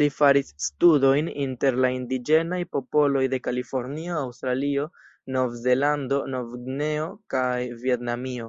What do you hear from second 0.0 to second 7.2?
Li faris studojn inter la indiĝenaj popoloj de Kalifornio, Aŭstralio, Novzelando, Novgvineo